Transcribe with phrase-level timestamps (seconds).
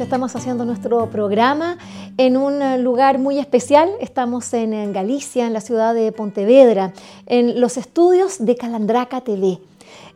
[0.00, 1.76] Estamos haciendo nuestro programa
[2.16, 3.90] en un lugar muy especial.
[4.00, 6.92] Estamos en Galicia, en la ciudad de Pontevedra,
[7.26, 9.58] en los estudios de Calandraca TV.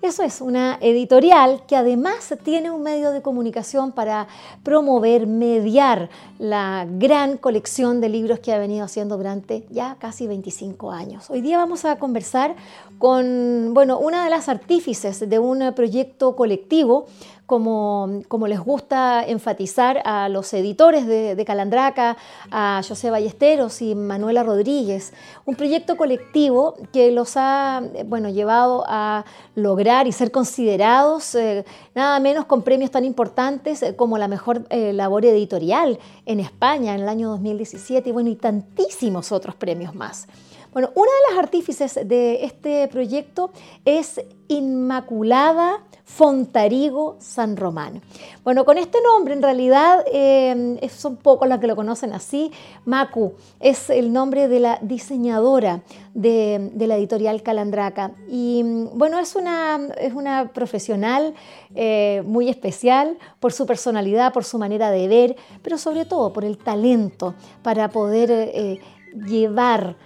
[0.01, 4.27] Eso es una editorial que además tiene un medio de comunicación para
[4.65, 6.11] promover, mediar
[6.41, 11.31] la gran colección de libros que ha venido haciendo durante ya casi 25 años.
[11.31, 12.57] Hoy día vamos a conversar
[13.03, 17.07] con bueno, una de las artífices de un proyecto colectivo
[17.47, 22.17] como, les gusta enfatizar a los editores de, Calandraca,
[22.53, 25.13] a José Ballesteros y Manuela Rodríguez,
[25.45, 29.25] un proyecto colectivo que los ha bueno, llevado a
[29.57, 31.65] lograr y ser considerados eh,
[31.97, 36.95] nada menos con premios tan importantes eh, como la mejor eh, labor editorial en España
[36.95, 40.29] en el año 2017 y, bueno, y tantísimos otros premios más.
[40.73, 43.51] Bueno, una de las artífices de este proyecto
[43.85, 48.01] es Inmaculada Fontarigo San Román.
[48.43, 52.51] Bueno, con este nombre en realidad eh, son pocos los que lo conocen así.
[52.87, 55.83] Macu es el nombre de la diseñadora
[56.15, 58.13] de, la editorial Calandraca.
[58.27, 58.63] Y
[58.95, 61.35] bueno, es una, es una profesional
[61.75, 66.47] eh, muy especial por su personalidad, por su manera de ver, pero sobre todo por
[66.47, 68.81] el talento para poder eh,
[69.27, 69.97] llevar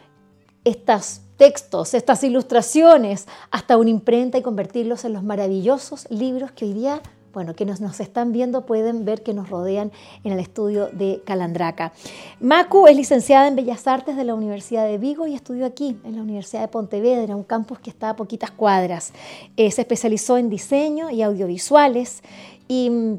[0.67, 6.73] estos textos, estas ilustraciones, hasta una imprenta y convertirlos en los maravillosos libros que hoy
[6.73, 7.01] día,
[7.33, 9.93] bueno, que nos, nos están viendo pueden ver que nos rodean
[10.25, 11.93] en el estudio de Calandraca.
[12.41, 16.17] Macu es licenciada en Bellas Artes de la Universidad de Vigo y estudió aquí, en
[16.17, 19.13] la Universidad de Pontevedra, un campus que está a poquitas cuadras.
[19.57, 22.23] Eh, se especializó en diseño y audiovisuales
[22.67, 23.19] y mm,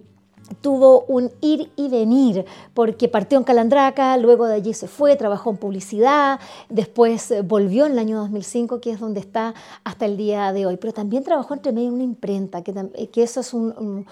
[0.61, 5.51] tuvo un ir y venir, porque partió en Calandraca, luego de allí se fue, trabajó
[5.51, 9.53] en publicidad, después eh, volvió en el año 2005, que es donde está
[9.83, 12.73] hasta el día de hoy, pero también trabajó entre medio en una imprenta, que,
[13.15, 14.05] eso es un,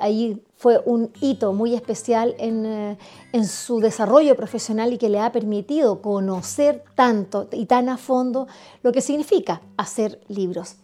[0.00, 2.98] ahí fue un hito muy especial en, eh,
[3.32, 8.46] en, su desarrollo profesional y que le ha permitido conocer tanto y tan a fondo
[8.82, 10.76] lo que significa hacer libros.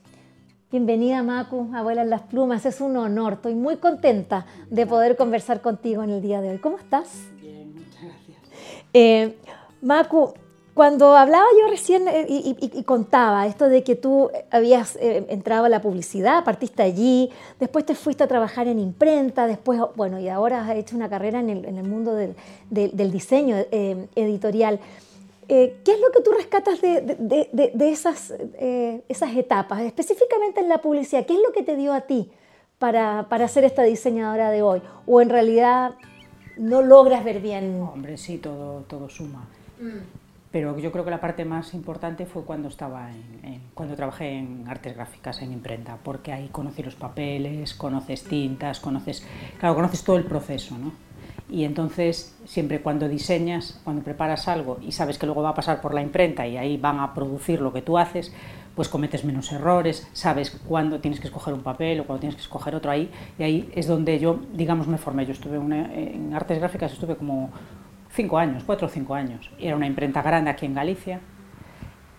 [0.77, 5.63] Bienvenida Macu, Abuela en las Plumas, es un honor, estoy muy contenta de poder conversar
[5.63, 6.59] contigo en el día de hoy.
[6.59, 7.09] ¿Cómo estás?
[7.41, 8.39] Bien, muchas gracias.
[8.93, 9.39] Eh,
[9.81, 10.35] Macu,
[10.75, 15.71] cuando hablaba yo recién eh, y, contaba esto de que tú habías eh, entrado a
[15.71, 20.61] la publicidad, partiste allí, después te fuiste a trabajar en imprenta, después, bueno, y ahora
[20.63, 22.37] has hecho una carrera en el, mundo del,
[23.11, 24.79] diseño editorial.
[25.49, 30.79] Eh, ¿Qué es lo que tú rescatas de, esas, eh, esas, etapas, específicamente en la
[30.79, 31.25] publicidad?
[31.25, 32.31] ¿Qué es lo que te dio a ti
[32.79, 34.83] para, para ser esta diseñadora de hoy?
[35.07, 35.95] ¿O en realidad
[36.57, 37.81] no logras ver bien?
[37.81, 39.47] Hombre, sí, todo, todo suma.
[39.79, 40.27] Mm.
[40.51, 44.65] Pero yo creo que la parte más importante fue cuando estaba en, cuando trabajé en
[44.67, 49.23] artes gráficas en imprenta, porque ahí conocí los papeles, conoces tintas, conoces,
[49.59, 50.93] claro, conoces todo el proceso, ¿no?
[51.49, 55.81] Y entonces siempre cuando diseñas, cuando preparas algo y sabes que luego va a pasar
[55.81, 58.33] por la imprenta y ahí van a producir lo que tú haces,
[58.75, 62.43] pues cometes menos errores, sabes cuándo tienes que escoger un papel o cuándo tienes que
[62.43, 65.25] escoger otro ahí y ahí es donde yo, digamos, me formé.
[65.25, 67.51] Yo estuve en artes gráficas, estuve como
[68.11, 69.51] cinco años, cuatro o cinco años.
[69.59, 71.21] Era una imprenta grande aquí en Galicia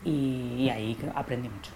[0.04, 1.72] y, ahí aprendí mucho.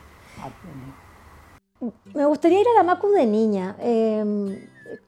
[2.13, 3.75] Me gustaría ir a la Macu de niña.
[3.79, 4.55] Em,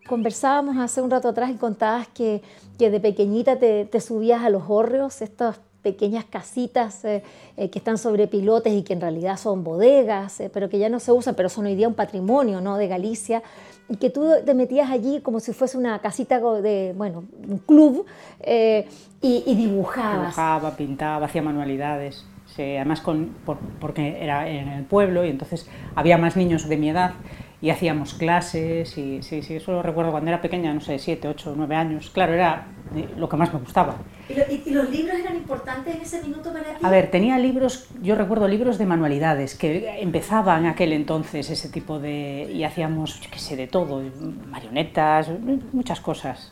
[0.07, 2.41] conversábamos hace un rato atrás y contabas que,
[2.77, 7.23] que de pequeñita te, subías a los hórreos, estas pequeñas casitas eh,
[7.57, 10.89] eh, que están sobre pilotes y que en realidad son bodegas, eh, pero que ya
[10.89, 12.77] no se usan, pero son hoy día un patrimonio ¿no?
[12.77, 13.43] de Galicia,
[13.89, 18.05] y que tú te metías allí como si fuese una casita de, bueno, un club,
[18.45, 20.35] y, y, dibujabas.
[20.35, 22.25] Dibujaba, pintaba, hacía manualidades.
[22.57, 23.35] además con,
[23.81, 27.15] porque era en el pueblo y entonces había más niños de mi edad
[27.63, 31.29] y hacíamos clases y sí, sí, eso lo recuerdo cuando era pequeña, no sé, siete,
[31.29, 32.09] ocho, nueve años.
[32.09, 32.67] Claro, era
[33.15, 33.95] lo que más me gustaba.
[34.27, 36.85] ¿Y, los libros eran importantes en ese minuto para ti?
[36.85, 41.99] A ver, tenía libros, yo recuerdo libros de manualidades que empezaban aquel entonces ese tipo
[41.99, 42.51] de...
[42.53, 44.03] y hacíamos, qué sé, de todo,
[44.49, 45.29] marionetas,
[45.71, 46.51] muchas cosas,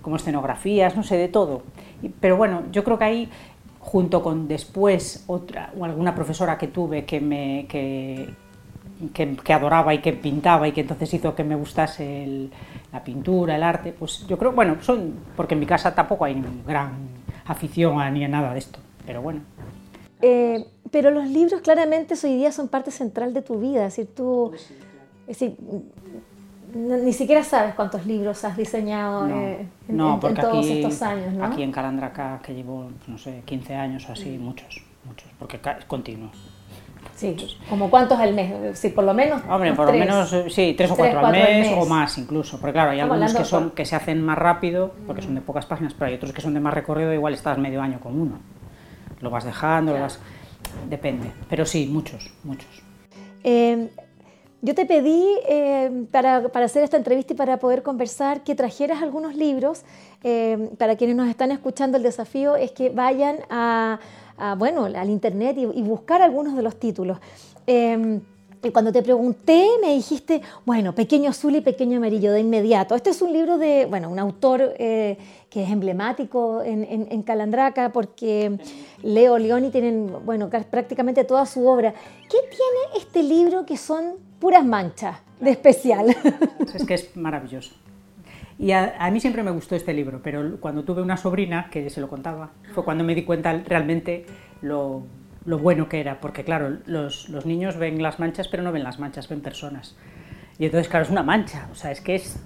[0.00, 1.64] como escenografías, no sé, de todo.
[2.20, 3.30] Pero bueno, yo creo que ahí
[3.80, 8.32] junto con después otra o alguna profesora que tuve que me, que,
[9.12, 12.48] que, adoraba y que pintaba y que entonces hizo que me gustase
[12.92, 16.42] la pintura, el arte, pues yo creo, bueno, son, porque en mi casa tampoco hay
[16.66, 16.92] gran
[17.46, 19.40] afición a, ni a nada de esto, pero bueno.
[20.22, 24.14] Eh, pero los libros claramente hoy día son parte central de tu vida, es decir,
[24.14, 25.56] tú, es decir,
[26.74, 31.44] ni siquiera sabes cuántos libros has diseñado eh, en, todos estos años, ¿no?
[31.44, 35.84] Aquí en Calandraca, que llevo, no sé, 15 años o así, muchos, muchos, porque es
[35.84, 36.30] continuo.
[37.16, 37.34] Sí,
[37.70, 39.40] como cuántos al mes, sí, por lo menos.
[39.48, 42.90] Hombre, por lo menos, sí, tres o cuatro, al, mes, o más incluso, porque claro,
[42.90, 46.10] hay algunos que son que se hacen más rápido, porque son de pocas páginas, pero
[46.10, 48.38] hay otros que son de más recorrido, igual estás medio año con uno.
[49.20, 50.20] Lo vas dejando, lo vas...
[50.90, 52.68] Depende, pero sí, muchos, muchos.
[53.42, 53.88] Eh,
[54.66, 59.36] yo te pedí eh, para, hacer esta entrevista y para poder conversar que trajeras algunos
[59.36, 59.84] libros.
[60.24, 64.00] Eh, para quienes nos están escuchando, el desafío es que vayan a
[64.58, 67.18] bueno, al internet y, buscar algunos de los títulos.
[67.66, 68.20] Em,
[68.62, 72.96] y cuando te pregunté, me dijiste, bueno, Pequeño Azul y Pequeño Amarillo, de inmediato.
[72.96, 75.16] Este es un libro de, bueno, un autor eh,
[75.48, 78.58] que es emblemático en, Calandraca, porque
[79.02, 81.94] Leo Leoni tienen, bueno, prácticamente toda su obra.
[82.28, 86.14] ¿Qué tiene este libro que son puras manchas de especial?
[86.74, 87.74] Es que es maravilloso.
[88.58, 92.00] Y a, mí siempre me gustó este libro, pero cuando tuve una sobrina que se
[92.00, 94.24] lo contaba, fue cuando me di cuenta realmente
[94.62, 95.02] lo,
[95.44, 98.82] lo bueno que era, porque claro, los, los, niños ven las manchas, pero no ven
[98.82, 99.94] las manchas, ven personas.
[100.58, 102.42] Y entonces, claro, es una mancha, o sea, es que es,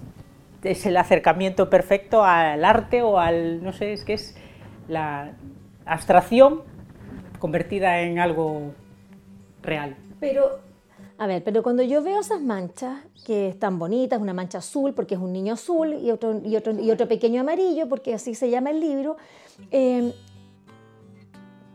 [0.63, 4.35] es el acercamiento perfecto al arte o al, no sé, es que es
[4.89, 5.31] la
[5.85, 6.61] abstracción
[7.39, 8.73] convertida en algo
[9.63, 9.95] real.
[10.19, 10.59] Pero
[11.21, 12.97] a ver, pero cuando yo veo esas manchas,
[13.27, 16.73] que están bonitas, una mancha azul porque es un niño azul y otro, y otro,
[16.79, 19.17] y otro pequeño amarillo porque así se llama el libro,
[19.69, 20.13] em,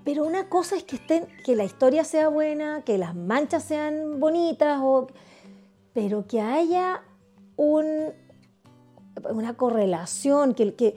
[0.03, 4.19] pero una cosa es que, estén, que la historia sea buena, que las manchas sean
[4.19, 5.07] bonitas, o,
[5.93, 7.05] pero que haya
[7.55, 7.87] un,
[9.31, 10.97] una correlación, que, que,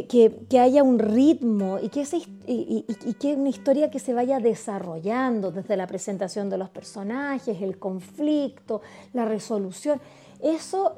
[0.00, 2.06] que, haya un ritmo y que,
[2.46, 7.78] y, que una historia que se vaya desarrollando desde la presentación de los personajes, el
[7.78, 8.80] conflicto,
[9.12, 10.00] la resolución.
[10.40, 10.96] Eso,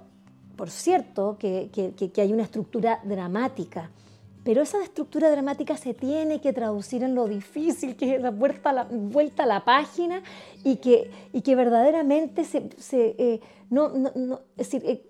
[0.57, 1.71] por cierto, que,
[2.17, 3.91] hay una estructura dramática,
[4.45, 8.71] pero esa estructura dramática se tiene que traducir en lo difícil que es la vuelta
[8.71, 10.23] a la, vuelta a la página
[10.63, 15.03] y que, y que verdaderamente se, eh, no, no, es decir, eh,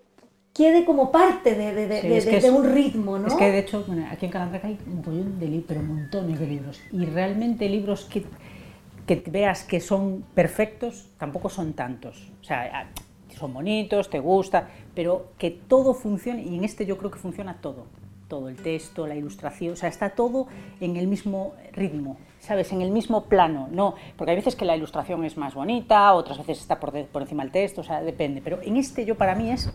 [0.55, 3.27] quede como parte de, un ritmo, ¿no?
[3.27, 6.47] Es que de hecho, aquí en Calandraca hay un montón de libros, pero montones de
[6.47, 6.81] libros.
[6.93, 8.23] Y realmente libros que,
[9.05, 12.31] que veas que son perfectos, tampoco son tantos.
[12.39, 12.89] O sea,
[13.37, 17.57] son bonitos, te gusta, pero que todo funcione, y en este yo creo que funciona
[17.59, 17.85] todo.
[18.29, 20.47] Todo, el texto, la ilustración, o sea, está todo
[20.79, 22.71] en el mismo ritmo, ¿sabes?
[22.71, 26.39] En el mismo plano, no, porque hay veces que la ilustración es más bonita, otras
[26.39, 29.35] veces está por, por encima el texto, o sea, depende, pero en este yo para
[29.35, 29.71] mí es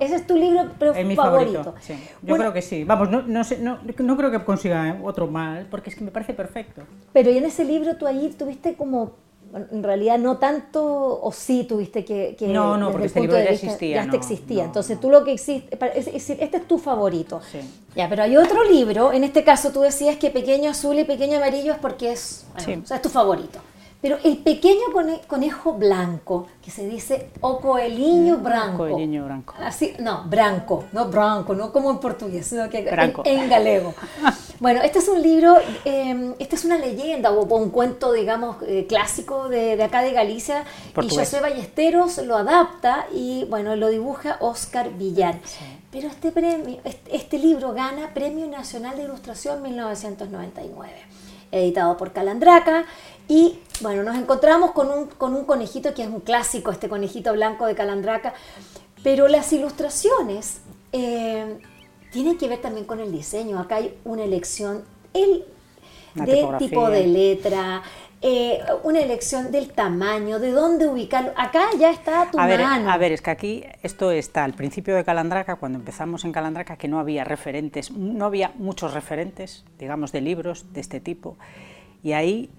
[0.00, 0.70] ese es tu libro
[1.14, 1.74] favorito.
[2.22, 2.84] Yo creo que sí.
[2.84, 6.10] Vamos, no, no, sé, no, no, creo que consiga otro mal, porque es que me
[6.10, 6.82] parece perfecto.
[7.12, 9.12] Pero y en ese libro tú ahí tuviste como
[9.54, 12.34] en realidad no tanto, o sí tuviste que...
[12.38, 14.06] que no, no, porque este libro ya existía.
[14.06, 14.64] Ya existía.
[14.64, 17.40] Entonces tú lo que existe, es decir, este es tu favorito.
[17.50, 17.60] Sí.
[17.94, 21.36] Ya, pero hay otro libro, en este caso tú decías que Pequeño Azul y Pequeño
[21.36, 23.58] Amarillo es porque es, o sea, es tu favorito.
[24.02, 24.86] Pero el pequeño
[25.28, 28.78] conejo blanco, que se dice o coeliño mm, branco.
[28.78, 29.54] Coeliño branco.
[29.60, 32.78] Así, no, branco, no branco, no como en portugués, sino que
[33.24, 33.94] En, galego.
[34.60, 38.86] bueno, este es un libro, eh, esta es una leyenda o, un cuento, digamos, eh,
[38.88, 40.64] clásico de, acá de Galicia.
[41.00, 45.38] Y José Ballesteros lo adapta y, bueno, lo dibuja Oscar Villar.
[45.92, 50.90] Pero este, premio, este, este libro gana Premio Nacional de Ilustración 1999
[51.52, 52.86] editado por Calandraca.
[53.28, 57.32] Y bueno, nos encontramos con un, con un conejito que es un clásico, este conejito
[57.32, 58.34] blanco de Calandraca,
[59.02, 60.60] pero las ilustraciones
[60.92, 61.58] eh,
[62.12, 63.58] tienen que ver también con el diseño.
[63.58, 65.44] Acá hay una elección el,
[66.14, 67.82] de tipo de letra,
[68.20, 71.32] eh, una elección del tamaño, de dónde ubicarlo.
[71.36, 72.90] Acá ya está tu a ver, mano.
[72.90, 76.76] A ver, es que aquí esto está al principio de Calandraca, cuando empezamos en Calandraca,
[76.76, 81.36] que no había referentes, no había muchos referentes, digamos, de libros de este tipo.
[82.04, 82.50] Y ahí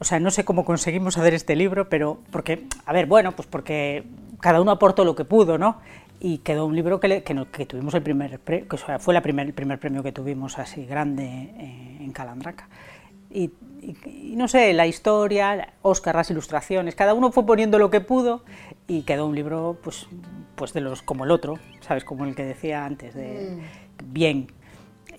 [0.00, 3.48] o sea, no sé cómo conseguimos hacer este libro, pero porque, a ver, bueno, pues
[3.48, 4.04] porque
[4.40, 5.80] cada uno aportó lo que pudo, ¿no?
[6.20, 9.78] Y quedó un libro que, que, tuvimos el primer, que fue la primer, el primer
[9.78, 12.68] premio que tuvimos así grande eh, en Calandraca.
[13.30, 13.50] Y,
[14.36, 18.44] no sé, la historia, Oscar, las ilustraciones, cada uno fue poniendo lo que pudo
[18.86, 20.06] y quedó un libro, pues,
[20.54, 22.04] pues de los como el otro, ¿sabes?
[22.04, 24.12] Como el que decía antes, de mm.
[24.12, 24.52] bien.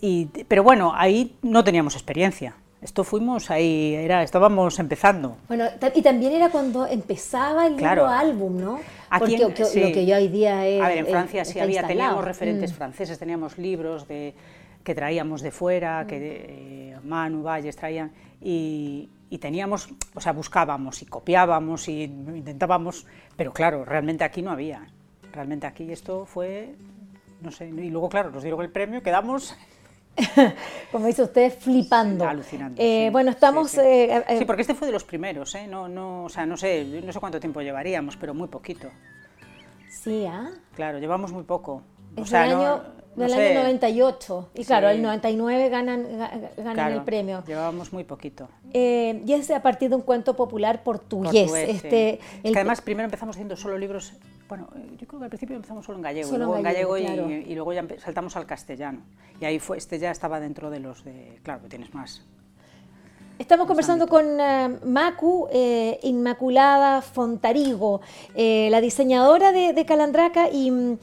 [0.01, 5.35] Y, pero bueno, ahí no teníamos experiencia Esto fuimos ahí, era, estábamos empezando.
[5.49, 8.79] Bueno, y también era cuando empezaba el libro álbum, ¿no?
[9.09, 10.81] Aquí Porque lo que yo hoy día es.
[10.81, 12.75] A ver, en Francia sí había, teníamos referentes mm.
[12.75, 14.33] franceses, teníamos libros de,
[14.83, 16.21] que traíamos de fuera, que mm.
[16.23, 23.05] eh, Manu, Valles traían, y, y teníamos, o sea, buscábamos y copiábamos y intentábamos,
[23.35, 24.87] pero claro, realmente aquí no había.
[25.33, 26.75] Realmente aquí esto fue,
[27.41, 29.57] no sé, y luego, claro, nos dieron el premio, quedamos
[30.91, 32.27] como dice usted, flipando.
[32.27, 32.81] alucinando.
[32.81, 33.77] Eh, bueno, estamos...
[33.77, 35.67] Eh, eh, sí, porque este fue de los primeros, ¿eh?
[35.67, 38.89] No, no, o sea, no sé, no sé cuánto tiempo llevaríamos, pero muy poquito.
[39.89, 40.49] Sí, ¿ah?
[40.75, 41.83] Claro, llevamos muy poco.
[42.15, 42.81] o sea, del
[43.23, 44.49] año, del año 98.
[44.55, 46.07] Y claro, el 99 ganan,
[46.57, 47.43] ganan el premio.
[47.45, 48.47] Llevábamos muy poquito.
[48.73, 51.51] y es a partir de un cuento popular portugués.
[51.53, 54.13] este, es que además primero empezamos haciendo solo libros
[54.49, 57.53] bueno, eh, yo creo que al principio empezamos solo en gallego, luego en gallego, y,
[57.53, 59.01] luego ya saltamos al castellano.
[59.39, 62.25] Y ahí fue, este ya estaba dentro de los de, claro, que tienes más.
[63.37, 68.01] Estamos conversando con eh, Macu eh, Inmaculada Fontarigo,
[68.35, 70.97] la diseñadora de, de Calandraca y mm,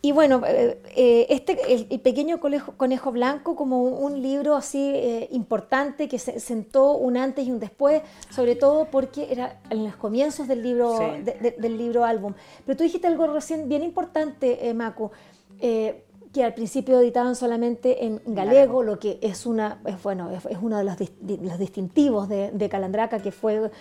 [0.00, 6.08] y bueno, eh, eh, este, el, pequeño conejo, blanco como un, libro así eh, importante
[6.08, 10.46] que se sentó un antes y un después, sobre todo porque era en los comienzos
[10.46, 10.98] del libro,
[11.58, 12.34] del libro álbum.
[12.64, 15.10] Pero tú dijiste algo recién bien importante, Macu,
[16.38, 20.84] que al principio editaban solamente en gallego, lo que es una, bueno, es uno de
[20.84, 20.96] los,
[21.42, 23.72] los distintivos de, Calandraca, que fue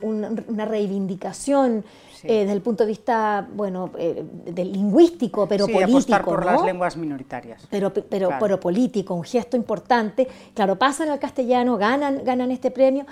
[0.00, 1.84] una reivindicación
[2.22, 5.96] eh, desde el punto de vista, bueno, eh, del lingüístico, pero sí, político.
[5.96, 7.66] Apostar por las lenguas minoritarias.
[7.68, 10.28] Pero, pero, pero político, un gesto importante.
[10.54, 13.04] Claro, pasan al castellano, ganan, ganan este premio,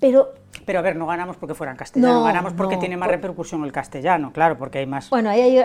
[0.00, 0.32] pero
[0.64, 3.72] pero a ver, no ganamos porque fuera en castellano, ganamos porque tiene más repercusión el
[3.72, 5.08] castellano, claro, porque hay más.
[5.08, 5.58] Bueno, ahí,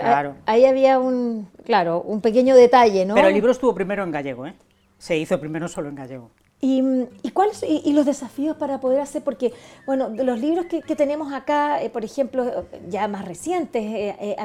[0.46, 3.14] ahí, había un, claro, un pequeño detalle, ¿no?
[3.14, 4.54] Pero el libro estuvo primero en gallego, ¿eh?
[4.98, 6.30] Se hizo primero solo en gallego.
[6.60, 6.82] ¿Y,
[7.22, 9.22] y, cuáles, y, los desafíos para poder hacer?
[9.22, 9.52] Porque,
[9.84, 14.36] bueno, de los libros que, tenemos acá, eh, por ejemplo, ya más recientes, eh,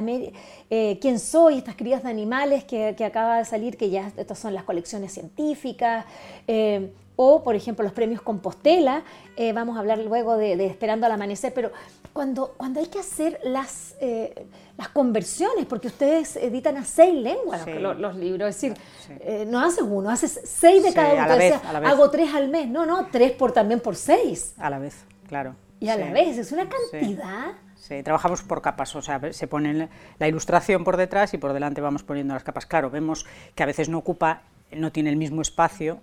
[0.70, 1.60] eh, ¿Quién soy?
[1.60, 5.14] Estas crías de animales que, que, acaba de salir, que ya estas son las colecciones
[5.14, 6.06] científicas,
[7.22, 9.04] o, por ejemplo, los premios Compostela,
[9.54, 11.72] vamos a hablar luego de, de, Esperando al Amanecer, pero
[12.14, 13.96] cuando, cuando hay que hacer las
[14.80, 18.74] las conversiones, porque ustedes editan a seis lenguas los, libros, es decir,
[19.20, 21.22] eh, no haces uno, haces seis de cada uno.
[21.22, 24.56] A vez, Hago tres al mes, no, no, tres por también por seis.
[24.58, 25.54] A la vez, claro.
[25.82, 27.52] Y a la vez, es una cantidad.
[27.76, 31.82] Sí, trabajamos por capas, o sea, se pone la ilustración por detrás y por delante
[31.82, 32.66] vamos poniendo las capas.
[32.66, 36.00] Claro, vemos que a veces no ocupa, no tiene el mismo espacio.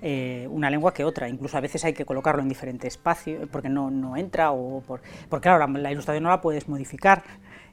[0.00, 1.28] Eh, una lengua que otra.
[1.28, 5.00] Incluso a veces hay que colocarlo en diferente espacio porque no, no entra o por,
[5.28, 7.24] porque claro, la, ilustración no la puedes modificar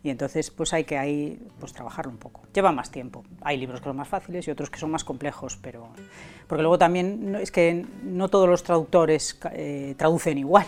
[0.02, 2.42] y entonces pues hay que ahí pues trabajarlo un poco.
[2.52, 3.24] Lleva más tiempo.
[3.42, 5.90] Hay libros que son más fáciles y otros que son más complejos, pero
[6.48, 10.66] porque luego también es que no todos los traductores eh, traducen igual,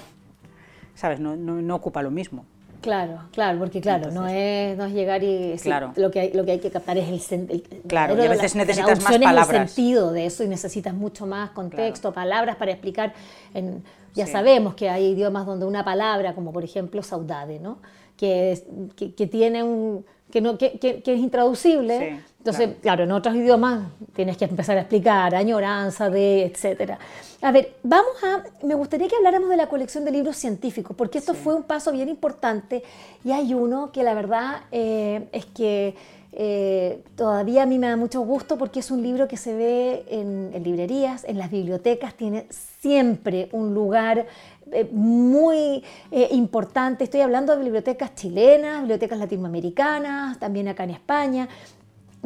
[0.93, 1.19] ¿sabes?
[1.19, 2.45] No, no ocupa lo mismo.
[2.81, 5.93] Claro, claro, porque claro, no, es, no es llegar y claro.
[5.95, 7.63] lo, que hay, lo que hay que captar es el, sentido.
[7.87, 9.49] Claro, y a veces necesitas más palabras.
[9.49, 13.13] el sentido de eso y necesitas mucho más contexto, palabras para explicar.
[13.53, 17.79] En, ya sabemos que hay idiomas donde una palabra, como por ejemplo saudade, ¿no?
[18.17, 18.63] que,
[18.95, 22.21] que, que tiene un que, no, que, que, es intraducible.
[22.39, 23.03] Entonces, claro.
[23.03, 26.97] en otros idiomas tienes que empezar a explicar añoranza de, etcétera.
[27.41, 31.17] A ver, vamos a, me gustaría que habláramos de la colección de libros científicos, porque
[31.17, 32.83] esto fue un paso bien importante
[33.23, 35.95] y hay uno que la verdad eh, es que
[36.39, 40.05] eh, todavía a mí me da mucho gusto porque es un libro que se ve
[40.09, 42.47] en, librerías, en las bibliotecas, tiene
[42.79, 44.27] siempre un lugar
[44.71, 47.03] eh, muy eh, importante.
[47.03, 51.47] Estoy hablando de bibliotecas chilenas, bibliotecas latinoamericanas, también acá en España.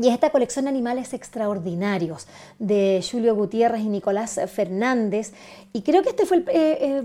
[0.01, 2.27] Y esta colección de animales extraordinarios
[2.59, 5.33] de Julio Gutiérrez y Nicolás Fernández.
[5.73, 7.03] Y creo que este fue el, eh,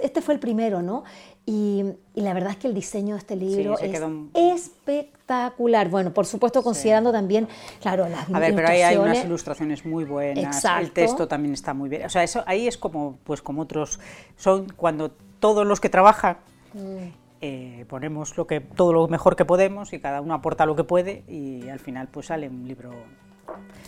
[0.00, 1.04] este fue el primero, ¿no?
[1.50, 1.82] Y,
[2.14, 5.88] la verdad es que el diseño de este libro es espectacular.
[5.88, 7.48] Bueno, por supuesto, considerando también,
[7.80, 10.62] claro, las A ver, pero ahí hay unas ilustraciones muy buenas.
[10.78, 12.04] El texto también está muy bien.
[12.04, 13.98] O sea, eso ahí es como, pues, como otros.
[14.36, 16.36] Son cuando todos los que trabajan.
[16.74, 17.28] Mm.
[17.40, 20.82] Eh, ponemos lo que, todo lo mejor que podemos y cada uno aporta lo que
[20.82, 22.90] puede y al final pues sale un libro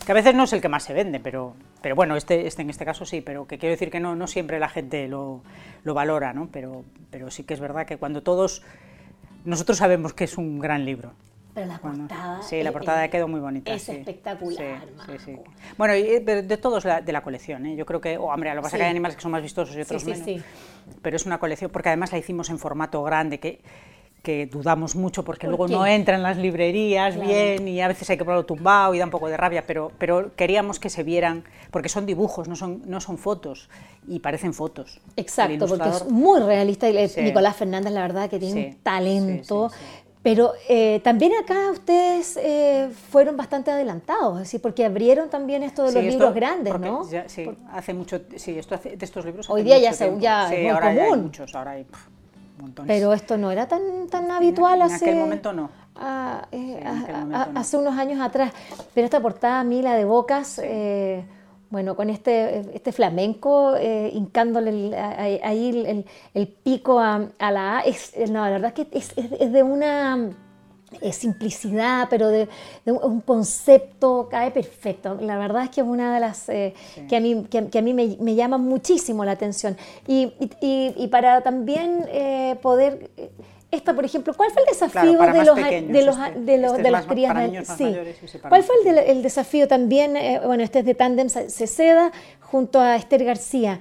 [0.05, 2.61] que a veces no es el que más se vende, pero, pero bueno, este, este
[2.61, 5.41] en este caso sí, pero que quiero decir que no, no siempre la gente lo,
[5.83, 6.49] lo valora, ¿no?
[6.51, 8.63] pero, pero sí que es verdad que cuando todos,
[9.45, 11.13] nosotros sabemos que es un gran libro,
[11.53, 12.41] pero la portada.
[12.41, 13.73] sí, la portada quedó muy bonita.
[13.73, 14.87] Es espectacular.
[15.05, 15.37] Sí, sí,
[15.77, 17.75] bueno, y de, de todos de la colección, ¿eh?
[17.75, 19.75] yo creo que, oh, hombre, lo que pasa que hay animales que son más vistosos
[19.75, 20.43] y otros menos.
[21.01, 23.59] Pero es una colección, porque además la hicimos en formato grande, que,
[24.21, 28.17] que dudamos mucho porque luego no entra en las librerías bien y a veces hay
[28.17, 31.43] que probarlo tumbado y da un poco de rabia, pero, pero queríamos que se vieran,
[31.71, 33.69] porque son dibujos, no son, no son fotos
[34.07, 35.01] y parecen fotos.
[35.15, 39.71] Exacto, porque es muy realista y Nicolás Fernández la verdad que tiene un talento.
[40.21, 45.93] pero eh, también acá ustedes eh, fueron bastante adelantados, decir, porque abrieron también esto de
[45.93, 47.05] los libros grandes, ¿no?
[47.25, 49.49] sí, hace mucho, sí, esto hace, de estos libros.
[49.49, 51.13] Hoy día ya, se, ya es muy ahora común.
[51.15, 51.85] hay muchos, ahora hay
[52.85, 55.05] pero esto no era tan, tan habitual hace...
[55.05, 55.69] En aquel momento no.
[56.51, 56.83] Eh,
[57.55, 58.53] hace unos años atrás.
[58.93, 61.25] Pero esta portada, a mí, la de Bocas, eh,
[61.69, 68.43] bueno, con este, este flamenco, eh, hincándole ahí el, pico a, la A, es, no,
[68.43, 70.31] la verdad es que es, es de una
[71.11, 72.47] simplicidad, pero de,
[72.85, 75.17] un concepto cae perfecto.
[75.21, 76.73] La verdad es que es una de las eh,
[77.09, 79.77] que a mí, que, a mí me, llama muchísimo la atención.
[80.07, 83.09] Y, y, para también eh, poder...
[83.17, 83.29] Eh,
[83.71, 86.83] esta, por ejemplo, ¿cuál fue el desafío de, los, de, los, este, de, los, este
[86.83, 87.67] de las crías?
[87.77, 87.95] sí.
[88.49, 90.17] ¿Cuál fue el, el, desafío también?
[90.45, 93.79] bueno, este es de Tandem Ceceda junto a Esther García.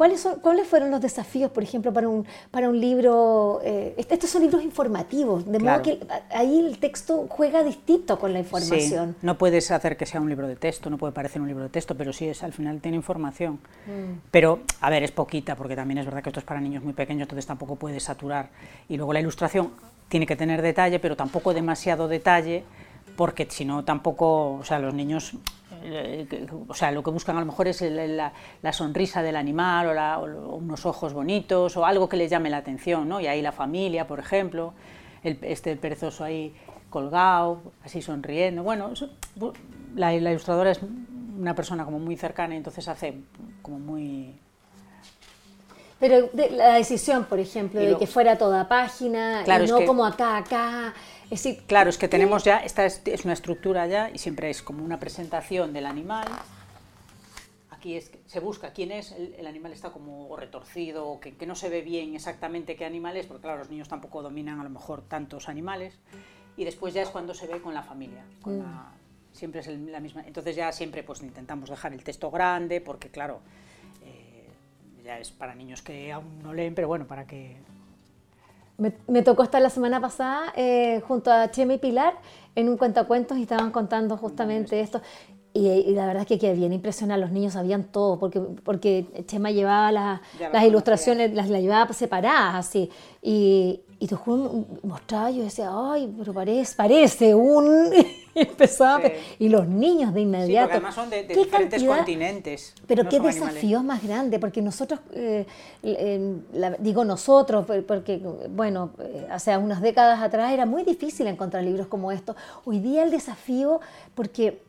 [0.00, 3.60] ¿Cuáles, ¿Cuáles fueron los desafíos, por ejemplo, para un, para un libro?
[3.62, 8.38] Eh, estos son libros informativos, de modo que ahí el texto juega distinto con la
[8.38, 9.10] información.
[9.10, 11.64] Sí, no puedes hacer que sea un libro de texto, no puede parecer un libro
[11.64, 13.56] de texto, pero sí es al final tiene información.
[13.84, 14.20] Mm.
[14.30, 16.94] Pero, a ver, es poquita, porque también es verdad que esto es para niños muy
[16.94, 18.48] pequeños, entonces tampoco puedes saturar.
[18.88, 19.72] Y luego la ilustración
[20.08, 22.64] tiene que tener detalle, pero tampoco demasiado detalle,
[23.16, 25.34] porque si no tampoco, o sea, los niños
[26.68, 28.32] o sea, lo que buscan a lo mejor es la,
[28.72, 33.20] sonrisa del animal o, unos ojos bonitos o algo que les llame la atención, ¿no?
[33.20, 34.74] Y ahí la familia, por ejemplo,
[35.22, 36.54] el, este perezoso ahí
[36.90, 38.62] colgado, así sonriendo.
[38.62, 38.92] Bueno,
[39.94, 40.80] la, ilustradora es
[41.38, 43.14] una persona como muy cercana y entonces hace
[43.62, 44.34] como muy...
[45.98, 50.94] Pero la decisión, por ejemplo, de que fuera toda página, y no como acá, acá,
[51.66, 54.98] claro, es que tenemos ya, esta es, una estructura ya y siempre es como una
[54.98, 56.26] presentación del animal.
[57.70, 61.68] Aquí es, se busca quién es, el, animal está como retorcido, o que, no se
[61.68, 65.02] ve bien exactamente qué animal es, porque claro, los niños tampoco dominan a lo mejor
[65.02, 65.98] tantos animales.
[66.56, 68.60] Y después ya es cuando se ve con la familia, mm.
[69.32, 70.24] siempre es la misma.
[70.26, 73.40] Entonces ya siempre pues intentamos dejar el texto grande, porque claro,
[74.04, 74.48] eh,
[75.04, 77.56] ya es para niños que aún no leen, pero bueno, para que
[78.80, 82.14] me, tocó estar la semana pasada eh, junto a Chema y Pilar
[82.54, 85.02] en un cuentacuentos y estaban contando justamente esto.
[85.52, 89.50] Y, la verdad es que quedé bien impresionada, los niños sabían todo, porque, porque Chema
[89.50, 92.90] llevaba las ilustraciones, las, las llevaba separadas así.
[93.20, 94.16] Y, y te
[94.82, 97.92] mostraba, yo decía, ay, pero parece, parece un...
[98.34, 99.02] y empezaba,
[99.38, 100.68] y los niños de inmediato.
[100.68, 102.74] Sí, además son de, diferentes continentes.
[102.86, 105.44] Pero qué desafío más grande, porque nosotros, eh,
[106.78, 112.10] digo nosotros, porque, bueno, eh, hace unas décadas atrás era muy difícil encontrar libros como
[112.10, 112.36] estos.
[112.64, 113.80] Hoy día el desafío,
[114.14, 114.62] porque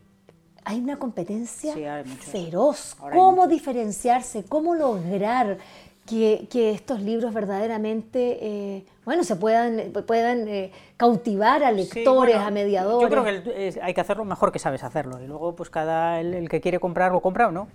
[0.63, 1.74] hay una competencia
[2.19, 2.95] feroz.
[3.13, 4.43] ¿Cómo diferenciarse?
[4.43, 5.58] ¿Cómo lograr
[6.06, 13.10] que, estos libros verdaderamente, eh, bueno, se puedan, puedan eh, cautivar a lectores, a mediadores?
[13.10, 15.21] Yo creo que hay que hacerlo mejor que sabes hacerlo.
[15.21, 17.67] Y luego, pues cada el, que quiere comprar lo compra o no.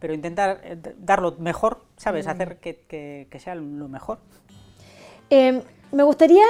[0.00, 2.26] Pero intentar eh, darlo mejor, ¿sabes?
[2.26, 2.30] Mm.
[2.30, 4.18] Hacer que, sea lo mejor.
[5.30, 6.44] me gustaría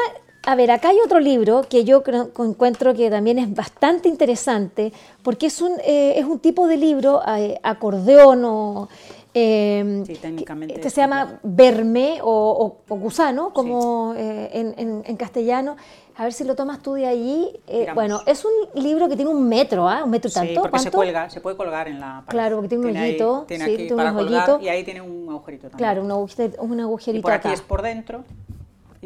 [0.46, 2.02] a ver, acá hay otro libro que yo
[2.38, 7.22] encuentro que también es bastante interesante, porque es un, eh, es un tipo de libro,
[7.26, 8.88] eh, acordeón o...
[9.36, 10.76] Eh, sí, técnicamente.
[10.76, 15.76] Este se llama Verme o, gusano, como en, castellano.
[16.16, 17.50] A ver si lo tomas tú de allí.
[17.96, 20.04] bueno, es un libro que tiene un metro, ¿ah?
[20.04, 20.62] Un metro sí, tanto.
[20.62, 22.28] porque se cuelga, se puede colgar en la pared.
[22.28, 23.44] Claro, porque tiene un hoyito.
[23.48, 25.78] tiene aquí tiene un y ahí tiene un agujerito también.
[25.78, 28.22] Claro, un agujerito, un agujerito y por aquí es por dentro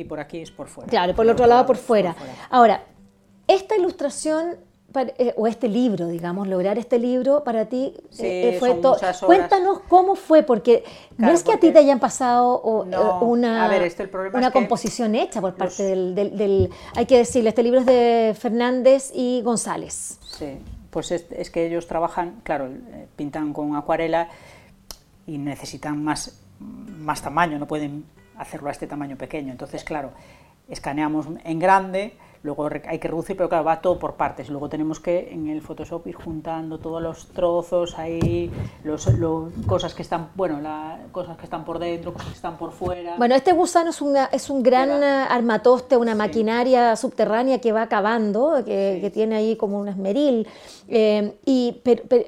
[0.01, 0.91] y por aquí es por fuera.
[0.91, 2.15] Claro, por el otro lado por fuera.
[2.51, 2.85] Ahora,
[3.47, 4.57] esta ilustración
[4.95, 8.97] eh, o este libro, digamos, lograr este libro para ti eh, fue todo.
[9.27, 10.83] Cuéntanos cómo fue, porque
[11.19, 15.55] no es que a ti te hayan pasado eh, una, este, una composición hecha por
[15.55, 20.19] parte del, Hay que decirle, este libro es de Fernández y González.
[20.23, 20.57] Sí,
[20.89, 22.71] pues es, es que ellos trabajan, claro,
[23.15, 24.31] pintan con acuarela
[25.27, 28.07] y necesitan más, más tamaño, no pueden
[28.39, 29.53] hacerlo a este tamaño pequeño.
[29.53, 30.13] Entonces, claro,
[30.69, 34.49] escaneamos en grande, luego hay que reducir, pero claro, va todo por partes.
[34.49, 38.51] Luego tenemos que en el Photoshop ir juntando todos los trozos ahí,
[38.85, 39.09] los,
[39.67, 43.17] cosas que están, bueno, la, cosas que están por dentro, cosas que están por fuera.
[43.17, 48.65] Bueno, este gusano es, una, es un gran armatoste, una maquinaria subterránea que va acabando,
[48.65, 50.47] que, tiene ahí como un esmeril.
[50.87, 51.81] Eh, y,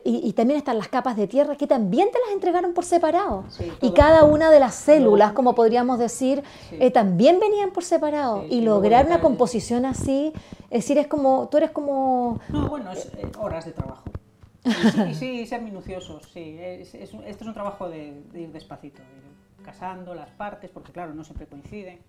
[0.05, 3.45] y, también están las capas de tierra que también te las entregaron por separado.
[3.81, 6.43] y cada una de las células, como podríamos decir,
[6.73, 8.45] eh, también venían por separado.
[8.49, 10.33] y lograr una composición así sí,
[10.71, 12.41] es decir, es como, tú eres como...
[12.49, 14.05] No, bueno, es eh, horas de trabajo.
[15.09, 16.57] Y sí, ser minuciosos, sí.
[16.61, 21.25] Es, esto es un trabajo de, ir despacito, ir casando las partes, porque claro, no
[21.25, 22.01] siempre coinciden.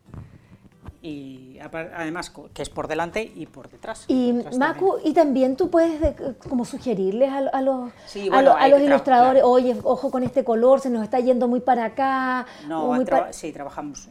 [1.04, 4.06] Y además que es por delante y por detrás.
[4.08, 6.16] Y Macu, y también tú puedes
[6.48, 7.92] como sugerirles a, los,
[8.32, 12.46] a, los ilustradores, oye, ojo con este color, se nos está yendo muy para acá.
[12.68, 12.94] No,
[13.32, 14.10] sí, trabajamos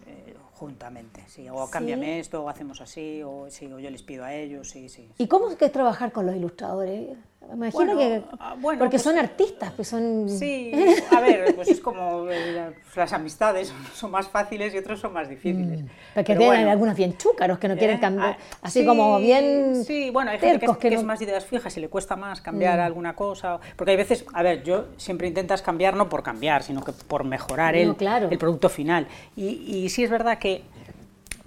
[0.61, 4.35] juntamente, sí, o cámbiame esto, o hacemos así, o, sí, o yo les pido a
[4.35, 5.09] ellos, sí, sí.
[5.17, 7.17] ¿Y cómo es que es trabajar con los ilustradores?
[7.49, 10.29] Me imagino que, ah, porque pues son artistas, pues son...
[10.29, 10.73] Sí,
[11.11, 15.29] a ver, pues es como eh, las amistades, son más fáciles y otros son más
[15.29, 15.83] difíciles.
[15.83, 18.01] Mm, porque tienen algunos bien chúcaros que no quieren ¿Eh?
[18.01, 21.81] cambiar, ah, así como bien Sí, bueno, hay gente que, es, más ideas fijas y
[21.81, 22.83] le cuesta más cambiar mm.
[22.83, 26.85] alguna cosa, porque hay veces, a ver, yo siempre intentas cambiar no por cambiar, sino
[26.85, 27.97] que por mejorar el,
[28.31, 29.09] el producto final.
[29.35, 30.63] Y, y sí es verdad que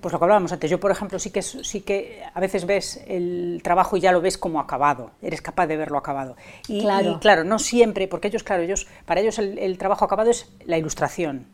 [0.04, 3.02] pues lo que hablábamos antes, yo por ejemplo sí que, sí que a veces ves
[3.08, 6.36] el trabajo y ya lo ves como acabado, eres capaz de verlo acabado.
[6.68, 6.86] Y
[7.20, 11.48] claro, no siempre, porque ellos, claro, ellos, para ellos el, trabajo acabado es la ilustración,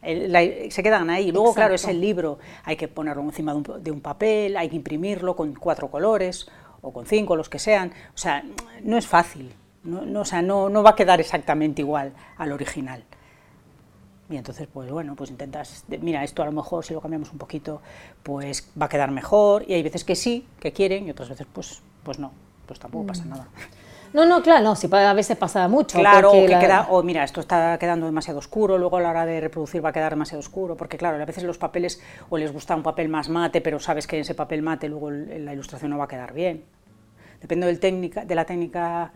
[0.00, 1.32] se quedan ahí.
[1.32, 5.34] Luego, claro, es el libro, hay que ponerlo encima de un, papel, hay que imprimirlo
[5.34, 6.48] con cuatro colores
[6.80, 7.92] o con cinco, los que sean.
[8.14, 8.44] O sea,
[8.84, 13.02] no es fácil, no, o sea, no, no va a quedar exactamente igual al original.
[14.30, 17.38] Y entonces, pues bueno, pues intentas, mira, esto a lo mejor si lo cambiamos un
[17.38, 17.80] poquito,
[18.22, 19.64] pues va a quedar mejor.
[19.66, 22.32] Y hay veces que sí, que quieren, y otras veces, pues, pues no,
[22.66, 23.30] pues tampoco pasa mm.
[23.30, 23.48] nada.
[24.12, 25.98] No, no, claro, no, si a veces pasa mucho.
[25.98, 29.26] Claro, o que queda, o mira, esto está quedando demasiado oscuro, luego a la hora
[29.26, 32.52] de reproducir va a quedar demasiado oscuro, porque claro, a veces los papeles o les
[32.52, 35.90] gusta un papel más mate, pero sabes que en ese papel mate luego la ilustración
[35.90, 36.64] no va a quedar bien.
[37.40, 39.12] Depende del técnica, de la técnica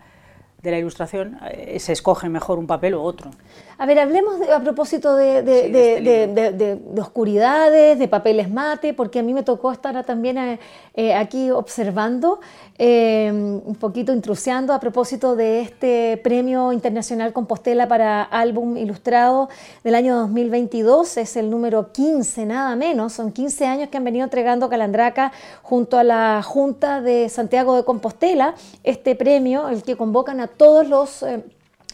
[0.62, 3.30] de la ilustración, eh, se escoge mejor un papel u otro.
[3.78, 9.42] A ver, hablemos a propósito de, de, oscuridades, de papeles mate, porque a mí me
[9.42, 10.60] tocó estar también eh,
[10.94, 12.38] eh, aquí observando,
[12.78, 19.48] un poquito intrusiando a propósito de este Premio Internacional Compostela para Álbum Ilustrado
[19.82, 21.16] del año 2022.
[21.16, 23.12] Es el número 15, nada menos.
[23.12, 27.84] Son 15 años que han venido entregando Calandraca junto a la Junta de Santiago de
[27.84, 31.44] Compostela este premio, el que convocan a todos los eh,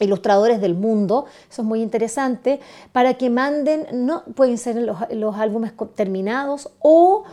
[0.00, 2.60] ilustradores del mundo, eso es muy interesante,
[2.92, 7.24] para que manden, no pueden ser los, álbumes terminados o,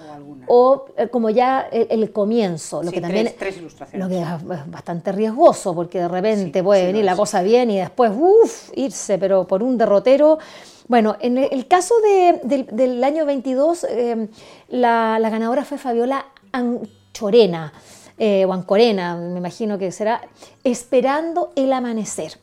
[0.48, 3.60] o, eh, como ya el, comienzo, lo que también tres,
[3.94, 4.28] lo que es
[4.68, 9.46] bastante riesgoso, porque de repente puede venir la cosa bien y después uff, irse, pero
[9.48, 10.40] por un derrotero.
[10.88, 14.28] Bueno, en el caso del, año 22, eh,
[14.70, 17.74] la, la ganadora fue Fabiola Anchorena
[18.18, 20.22] eh, Corena, me imagino que será,
[20.64, 22.40] Esperando el Amanecer.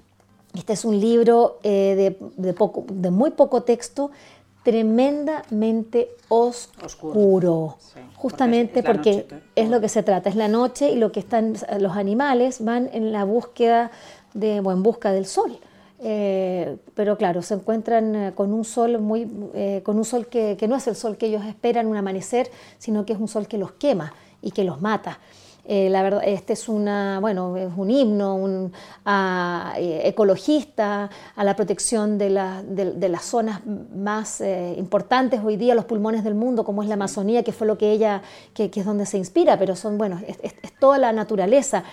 [0.54, 4.11] Este es un libro eh, de, poco, de muy poco texto,
[4.62, 7.78] tremendamente oscuro,
[8.14, 11.96] justamente porque, es, lo que se trata, es la noche y lo que están los
[11.96, 13.90] animales van en la búsqueda
[14.35, 15.58] de, o en busca del sol.
[16.04, 19.26] Eh, pero claro, se encuentran eh, con un sol muy,
[19.82, 23.06] con un sol que, que, no es el sol que ellos esperan, un amanecer, sino
[23.06, 25.18] que es un sol que los quema y que los mata.
[25.64, 28.72] Eh, la verdad, este es una, bueno, es un himno un,
[29.07, 32.31] eh, ecologista a la protección de,
[32.66, 36.94] de, las zonas más eh, importantes hoy día, los pulmones del mundo, como es la
[36.94, 38.22] Amazonía, que fue lo que ella,
[38.55, 41.85] que, es donde se inspira, pero son, bueno, es, toda la naturaleza.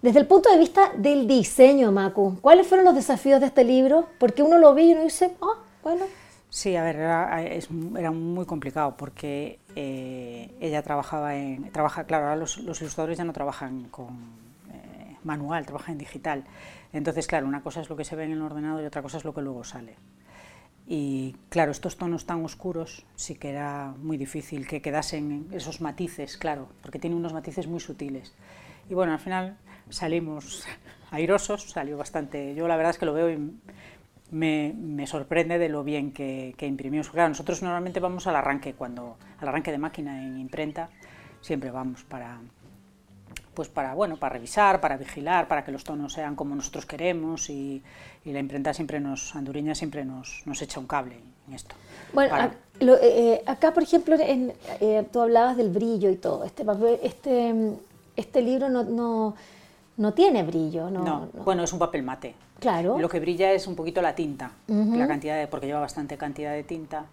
[0.00, 4.06] Desde el punto de vista del diseño, Macu, ¿cuáles fueron los desafíos de este libro?
[4.18, 6.04] Porque uno lo ve y uno dice, ah, bueno,
[6.56, 11.70] Sí, a ver, era, era muy complicado porque eh, ella trabajaba en.
[11.70, 14.14] Trabaja, claro, ahora los, ilustradores ya no trabajan con
[14.72, 16.44] eh, manual, trabajan en digital.
[16.94, 19.18] Entonces, claro, una cosa es lo que se ve en el ordenador y otra cosa
[19.18, 19.96] es lo que luego sale.
[20.86, 26.38] Y claro, estos tonos tan oscuros sí que era muy difícil que quedasen esos matices,
[26.38, 28.32] claro, porque tiene unos matices muy sutiles.
[28.88, 29.58] Y bueno, al final
[29.90, 30.64] salimos
[31.10, 32.54] airosos, salió bastante.
[32.54, 33.52] Yo la verdad es que lo veo y
[34.30, 37.10] me, me, sorprende de lo bien que, que imprimimos.
[37.10, 40.88] Claro, nosotros normalmente vamos al arranque, cuando al arranque de máquina en imprenta,
[41.40, 42.40] siempre vamos para,
[43.54, 47.48] pues para, bueno, para revisar, para vigilar, para que los tonos sean como nosotros queremos
[47.50, 47.82] y,
[48.24, 51.16] y la imprenta siempre nos, Anduriña siempre nos, nos echa un cable
[51.48, 51.74] en esto.
[52.12, 54.52] Bueno, eh, acá, por ejemplo, en,
[55.12, 56.44] tú hablabas del brillo y todo.
[56.44, 56.64] Este,
[57.02, 57.54] este,
[58.16, 59.34] este libro no, no,
[60.12, 60.90] tiene brillo.
[60.90, 62.34] No, bueno, es un papel mate.
[62.58, 62.98] Claro.
[62.98, 66.52] Lo que brilla es un poquito la tinta, la cantidad de, porque lleva bastante cantidad
[66.52, 67.06] de tinta.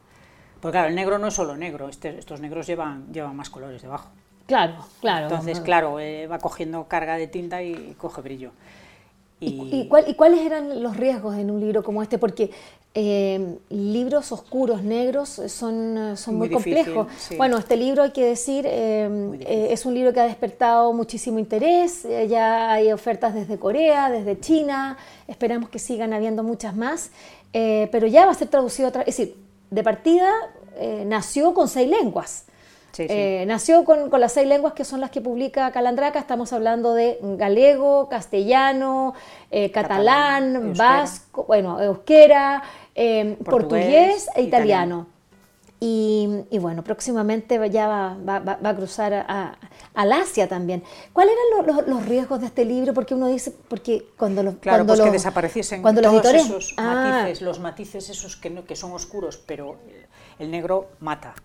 [0.61, 3.81] Porque claro, el negro no es solo negro, este, estos negros llevan, llevan más colores
[3.81, 4.09] debajo.
[4.45, 5.27] Claro, claro.
[5.27, 8.51] Entonces, claro, eh, va cogiendo carga de tinta y, coge brillo.
[9.39, 12.17] ¿Y, cuáles eran los riesgos en un libro como este?
[12.17, 12.51] Porque
[12.95, 17.07] eh, libros oscuros, negros, son, son muy, complejos.
[17.37, 22.07] Bueno, este libro hay que decir, eh, es un libro que ha despertado muchísimo interés,
[22.29, 27.09] ya hay ofertas desde Corea, desde China, esperamos que sigan habiendo muchas más,
[27.51, 29.35] pero ya va a ser traducido es decir,
[29.71, 30.29] de partida
[31.05, 32.45] nació con seis lenguas.
[32.97, 37.17] Eh, nació con, las seis lenguas que son las que publica Calandraca, estamos hablando de
[37.21, 39.15] galego, castellano,
[39.49, 42.61] eh, catalán, vasco, bueno, euskera,
[42.93, 45.07] eh, portugués, e italiano.
[45.85, 48.17] Y, bueno, próximamente ya va,
[48.63, 49.57] a cruzar a,
[49.93, 50.81] al Asia también.
[51.11, 52.93] ¿Cuáles eran los, riesgos de este libro?
[52.93, 54.55] Porque uno dice, porque cuando los...
[54.55, 56.93] Claro, cuando pues que desapareciesen todos esos ah.
[56.93, 59.75] matices, los matices esos que, que son oscuros, pero
[60.39, 61.35] el negro mata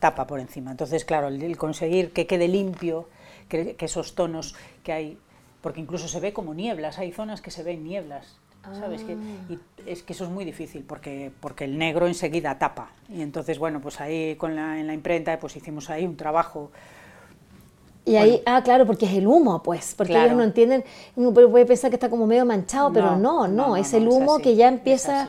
[0.00, 0.72] tapa por encima.
[0.72, 3.08] Entonces, claro, el, conseguir que quede limpio,
[3.48, 5.18] que, esos tonos que hay,
[5.60, 8.36] porque incluso se ve como nieblas, hay zonas que se ven nieblas,
[8.78, 9.04] ¿sabes?
[9.04, 9.12] Que,
[9.48, 12.90] y es que eso es muy difícil porque, porque el negro enseguida tapa.
[13.08, 16.70] Y entonces, bueno, pues ahí con la, en la imprenta pues hicimos ahí un trabajo
[18.04, 20.84] y ahí, ah, claro, porque es el humo, pues, porque ellos no entienden,
[21.16, 24.56] uno puede pensar que está como medio manchado, pero no, no, es el humo que
[24.56, 25.28] ya empieza,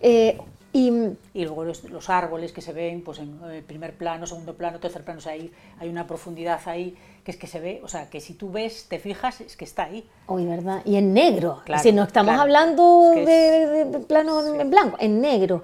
[0.00, 0.38] eh,
[0.76, 5.04] y, luego los, árboles que se ven pues en eh, primer plano, segundo plano, tercer
[5.04, 8.10] plano, o sea, hay, hay una profundidad ahí que es que se ve, o sea,
[8.10, 10.06] que si tú ves, te fijas, es que está ahí.
[10.28, 10.82] Uy, ¿verdad?
[10.84, 11.62] Y en negro.
[11.82, 15.62] si no estamos hablando de, plano en blanco, en negro.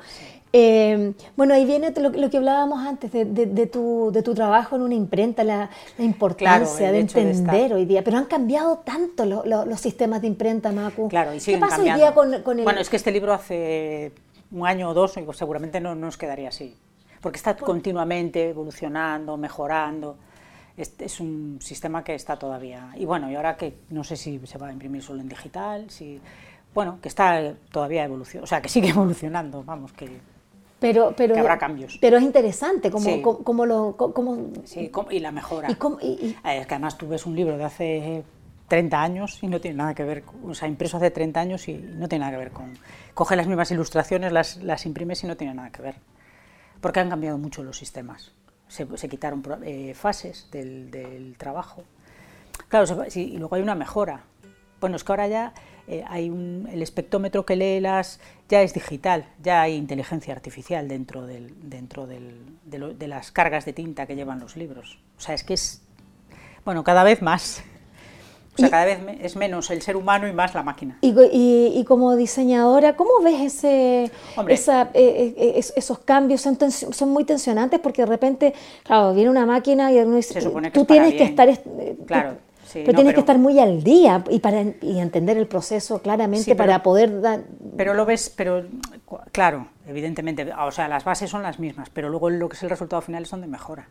[0.54, 4.94] Eh, bueno, ahí viene lo, que hablábamos antes de, tu, de, tu, trabajo en una
[4.94, 8.02] imprenta, la, importancia de entender hoy día.
[8.02, 11.08] Pero han cambiado tanto los sistemas de imprenta, Macu.
[11.08, 12.64] Claro, y ¿Qué pasa hoy día con, con el...
[12.64, 14.12] Bueno, es que este libro hace
[14.52, 16.76] un año o dos seguramente no nos quedaría así,
[17.20, 20.16] porque está continuamente evolucionando, mejorando.
[20.76, 22.92] Es, un sistema que está todavía.
[22.96, 25.90] Y bueno, y ahora que no sé si se va a imprimir solo en digital,
[25.90, 26.20] si.
[26.74, 30.20] Bueno, que está todavía evolucionando, o sea, que sigue evolucionando, vamos, que.
[30.80, 31.98] Pero, pero, habrá cambios.
[32.00, 33.96] Pero es interesante como, como, lo...
[33.96, 35.68] Como, sí, y la mejora.
[36.00, 38.24] Y, Es que además tú ves un libro de hace
[38.68, 41.74] 30 años y no tiene nada que ver, o sea, impreso hace 30 años y
[41.74, 42.78] no tiene nada que ver con,
[43.14, 45.96] coge las mismas ilustraciones, las, las imprimes y no tiene nada que ver.
[46.80, 48.32] Porque han cambiado mucho los sistemas.
[48.68, 51.84] Se, se quitaron eh, fases del, del, trabajo.
[52.68, 54.24] Claro, y luego hay una mejora.
[54.80, 55.52] Bueno, es que ahora ya
[55.86, 60.88] eh, hay un, el espectrómetro que lee las ya es digital, ya hay inteligencia artificial
[60.88, 64.98] dentro, del, dentro del, de, de las cargas de tinta que llevan los libros.
[65.18, 65.82] O sea, es que es,
[66.64, 67.62] bueno, cada vez más.
[68.54, 70.98] O sea, cada vez es menos el ser humano y más la máquina.
[71.00, 71.14] Y,
[71.74, 74.10] y, como diseñadora, ¿cómo ves ese,
[74.48, 76.42] esa, eh, eh, esos cambios?
[76.42, 80.84] Son, son, muy tensionantes porque de repente, claro, viene una máquina y uno dice, tú
[80.84, 81.48] tienes que estar...
[81.48, 82.36] Eh, claro.
[82.74, 86.82] pero tienes que estar muy al día y para y entender el proceso claramente para
[86.82, 87.44] poder dar...
[87.78, 88.66] Pero lo ves, pero
[89.32, 92.68] claro, evidentemente, o sea, las bases son las mismas, pero luego lo que es el
[92.68, 93.88] resultado final son de mejora.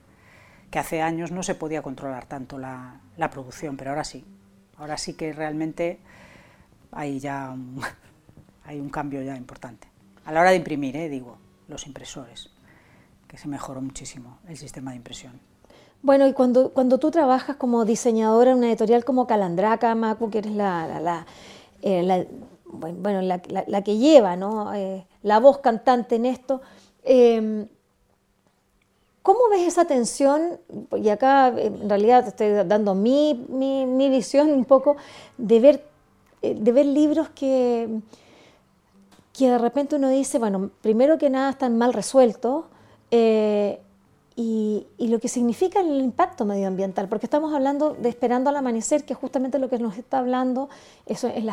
[0.69, 4.23] Que hace años no se podía controlar tanto la, la producción, pero ahora sí.
[4.81, 5.99] Ahora sí que realmente
[6.91, 7.79] hay ya un,
[8.65, 9.87] hay un cambio ya importante.
[10.25, 12.49] A la hora de imprimir, eh, digo, los impresores,
[13.27, 15.39] que se mejoró muchísimo el sistema de impresión.
[16.01, 20.39] Bueno, y cuando, cuando tú trabajas como diseñadora en una editorial como Calandraca, Macu, que
[20.39, 21.27] eres la, la,
[21.83, 22.27] eh,
[22.65, 24.73] bueno, la, que lleva ¿no?
[24.73, 26.63] Eh, la voz cantante en esto,
[29.23, 30.59] ¿Cómo ves esa tensión?
[30.97, 34.97] Y acá en realidad te estoy dando mi, mi, visión un poco
[35.37, 35.85] de ver,
[36.41, 37.87] eh, de ver libros que,
[39.33, 42.65] que de repente uno dice, bueno, primero que nada están mal resueltos,
[43.11, 43.79] eh,
[44.35, 49.13] y, lo que significa el impacto medioambiental, porque estamos hablando de esperando al amanecer, que
[49.13, 50.69] justamente lo que nos está hablando,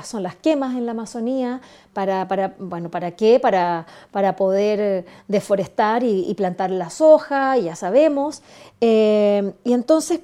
[0.05, 1.61] son las quemas en la Amazonía,
[1.93, 3.41] para, bueno, ¿para qué?
[3.41, 8.43] Para, para poder deforestar y, plantar la soja, ya sabemos.
[8.81, 10.21] Eh, y entonces,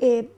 [0.00, 0.30] eh,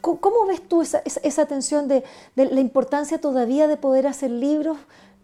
[0.00, 2.04] ¿cómo ves tú esa, esa, tensión de
[2.36, 4.78] la importancia todavía de poder hacer libros?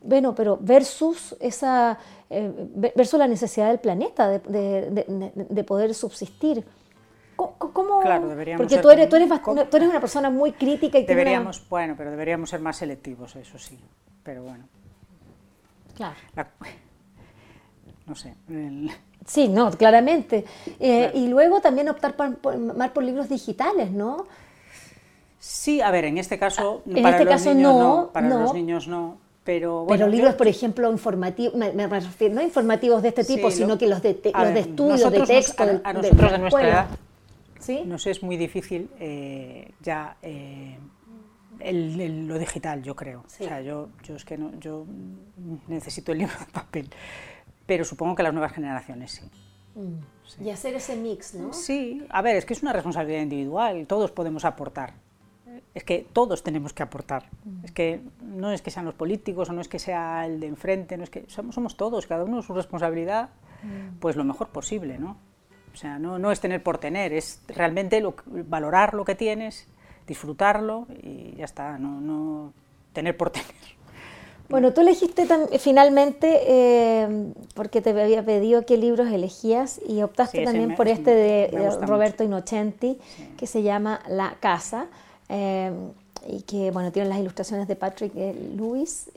[0.09, 1.99] Bueno, pero versus esa
[2.31, 2.51] eh,
[2.95, 6.65] versus la necesidad del planeta de, poder subsistir.
[7.37, 9.29] ¿Cómo, claro, deberíamos porque tú eres, tú, eres
[9.71, 13.59] tú eres una persona muy crítica y deberíamos, bueno, pero deberíamos ser más selectivos, eso
[13.59, 13.79] sí,
[14.25, 14.65] pero bueno.
[15.95, 16.17] Claro.
[18.07, 18.35] no sé.
[19.27, 20.47] Sí, no, claramente.
[20.81, 24.27] Eh, y luego también optar por, más por libros digitales, ¿no?
[25.39, 28.55] Sí, a ver, en este caso, en para este los caso niños no, para los
[28.55, 29.19] niños no,
[29.49, 33.79] pero, bueno, pero libros, por ejemplo, informativos, me, refiero, no informativos de este tipo, sino
[33.79, 35.63] que los de, los de estudio, de texto.
[35.63, 36.87] a, nosotros de, nuestra edad
[37.59, 37.81] ¿Sí?
[37.87, 40.77] nos es muy difícil eh, ya eh,
[41.73, 43.21] lo digital, yo creo.
[43.21, 44.85] O sea, yo, yo es que no, yo
[45.67, 46.91] necesito el libro de papel,
[47.65, 49.31] pero supongo que las nuevas generaciones sí.
[49.81, 50.45] Mm.
[50.45, 51.55] Y hacer ese mix, ¿no?
[51.55, 55.08] Sí, a ver, es que es una responsabilidad individual, todos podemos aportar.
[55.75, 57.27] Es que todos tenemos que aportar.
[57.63, 60.47] Es que no es que sean los políticos o no es que sea el de
[60.47, 63.31] enfrente, no es que somos, somos todos, cada uno su responsabilidad,
[64.01, 65.17] pues lo mejor posible, ¿no?
[65.73, 69.69] O sea, no, no es tener por tener, es realmente valorar lo que tienes
[70.09, 72.53] disfrutarlo y ya está, no, no
[72.93, 73.47] tener por tener.
[74.49, 75.27] Bueno, tú elegiste
[75.59, 81.71] finalmente, eh, porque te había pedido qué libros elegías y optaste también por este de,
[81.83, 82.99] Roberto Innocenti,
[83.37, 84.87] que se llama La Casa.
[85.29, 85.73] Eh,
[86.27, 89.11] y que bueno tiene las ilustraciones de Patrick eh, Lewis.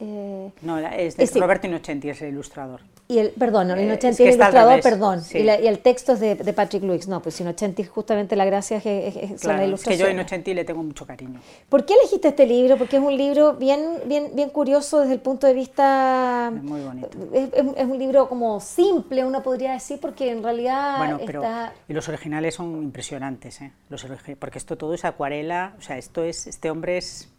[0.62, 2.82] no, es de Roberto Innocenti, es el ilustrador.
[3.12, 5.22] Y el, perdón, Innocenti es, ilustrador, perdón.
[5.34, 7.10] Y, el texto es de, Patrick Lewis.
[7.10, 9.98] No, pues Innocenti, justamente la gracia es, es, la ilustración.
[9.98, 11.42] que yo a Innocenti le tengo mucho cariño.
[11.68, 12.78] ¿Por qué elegiste este libro?
[12.78, 16.54] Porque es un libro bien, bien, bien curioso desde el punto de vista.
[16.54, 17.10] muy bonito.
[17.34, 20.98] Es, un libro como simple, uno podría decir, porque en realidad.
[20.98, 21.44] Bueno, pero.
[21.90, 23.74] Y los originales son impresionantes, ¿eh?
[23.90, 24.06] Los
[24.40, 26.48] porque esto todo es acuarela, o sea, esto es.
[26.48, 27.30] Este hombre es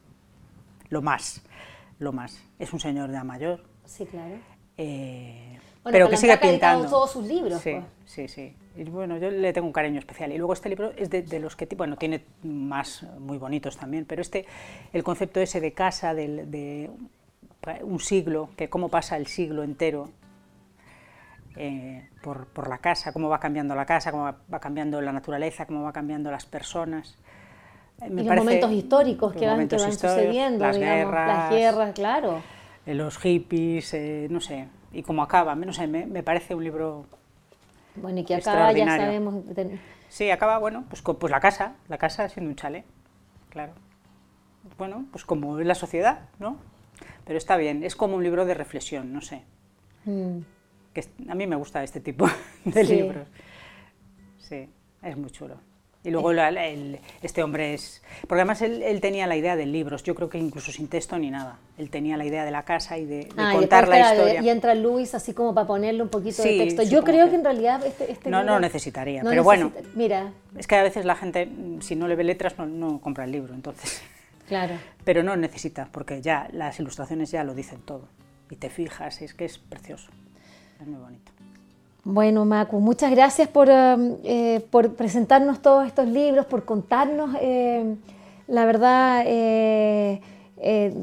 [0.91, 1.41] lo más.
[1.99, 2.43] Lo más.
[2.59, 3.65] Es un señor de mayor.
[3.87, 4.35] Sí, claro.
[4.77, 5.52] Eh,
[5.85, 6.89] pero que sigue pintando.
[6.89, 7.61] todos sus libros.
[7.61, 7.85] Sí, pues.
[8.05, 8.57] sí, sí.
[8.77, 10.33] Y bueno, yo le tengo un cariño especial.
[10.33, 14.23] Y luego este libro es de, los que, bueno, tiene más muy bonitos también, pero
[14.23, 14.47] este,
[14.93, 16.91] el concepto ese de casa, de,
[17.83, 20.09] un siglo, que cómo pasa el siglo entero
[21.57, 25.67] eh, por, por, la casa, cómo va cambiando la casa, cómo va, cambiando la naturaleza,
[25.67, 27.19] cómo va cambiando las personas.
[28.01, 32.43] Eh, y los momentos históricos que van, sucediendo, las guerras, las guerras, claro.
[32.87, 33.95] los hippies,
[34.31, 35.55] no sé, y cómo acaba.
[35.55, 37.07] No sé, me, me parece un libro
[37.95, 39.45] bueno, y que acaba, ya sabemos.
[40.09, 42.85] Sí, acaba, bueno, pues, pues la casa, la casa siendo un chale,
[43.51, 43.73] claro.
[44.79, 46.57] Bueno, pues como es la sociedad, ¿no?
[47.25, 49.43] Pero está bien, es como un libro de reflexión, no sé.
[50.05, 50.39] Mm.
[50.95, 52.27] Que a mí me gusta este tipo
[52.65, 53.27] de libros.
[54.39, 54.69] Sí,
[55.03, 55.57] es muy chulo.
[56.05, 56.33] Y luego
[57.23, 58.03] este hombre es...
[58.27, 61.31] Porque además él, tenía la idea de libros, yo creo que incluso sin texto ni
[61.31, 61.59] nada.
[61.79, 64.43] Él tenía la idea de la casa y de, ah, contar la historia.
[64.43, 66.83] Y entra Luis así como para ponerle un poquito de texto.
[66.83, 69.71] Yo creo que, en realidad este, este No, no necesitaría, pero bueno.
[69.95, 70.33] Mira.
[70.57, 71.49] Es que a veces la gente,
[71.81, 74.03] si no le ve letras, no, compra el libro, entonces...
[74.49, 74.75] Claro.
[75.05, 78.09] Pero no necesita, porque ya las ilustraciones ya lo dicen todo.
[78.51, 80.11] Y te fijas, es que es precioso.
[80.79, 81.32] Es muy bonito.
[82.05, 87.95] Bueno, Macu, muchas gracias por, um, eh, por, presentarnos todos estos libros, por contarnos, eh,
[88.49, 90.21] la verdad, eh,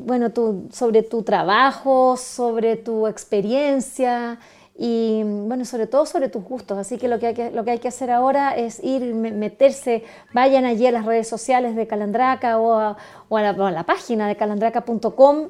[0.06, 0.28] bueno,
[0.72, 4.40] sobre tu trabajo, sobre tu experiencia
[4.78, 6.78] y, bueno, sobre todo sobre tus gustos.
[6.78, 10.04] Así que lo que hay que, lo que, hay que hacer ahora es ir, meterse,
[10.34, 12.98] vayan allí a las redes sociales de Calandraca o a,
[13.42, 15.50] la, a la página de calandraca.com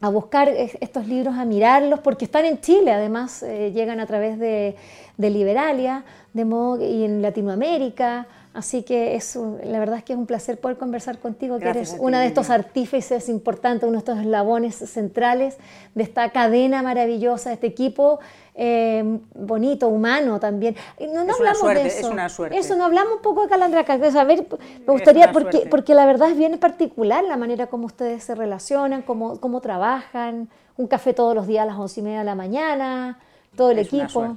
[0.00, 4.38] a buscar estos libros, a mirarlos, porque están en Chile, además eh, llegan a través
[4.38, 4.76] de,
[5.18, 10.26] Liberalia de modo, y en Latinoamérica, así que es la verdad es que es un
[10.26, 14.76] placer poder conversar contigo, que eres una de estos artífices importantes, uno de estos eslabones
[14.76, 15.58] centrales
[15.94, 18.20] de esta cadena maravillosa, de este equipo
[18.54, 20.76] eh, bonito, humano también.
[21.00, 21.98] No, no hablamos de eso.
[21.98, 22.58] Es una suerte.
[22.58, 23.94] Eso, no hablamos un poco de Calandraca.
[23.94, 24.46] A ver,
[24.86, 29.02] me gustaría, porque, porque la verdad es bien particular la manera como ustedes se relacionan,
[29.02, 30.48] cómo, cómo trabajan.
[30.76, 33.18] Un café todos los días a las once y media de la mañana,
[33.56, 34.36] todo el equipo.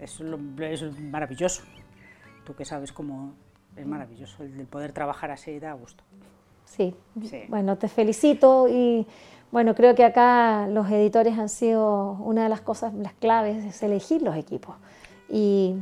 [0.00, 0.20] Es,
[0.60, 1.62] es maravilloso.
[2.48, 3.34] Tú que sabes cómo
[3.76, 4.42] es maravilloso.
[4.42, 6.02] El, poder trabajar así da gusto.
[6.64, 6.94] sí.
[7.48, 9.06] Bueno, te felicito y
[9.52, 13.82] bueno, creo que acá los editores han sido una de las cosas, las claves es
[13.82, 14.76] elegir los equipos.
[15.28, 15.76] Y,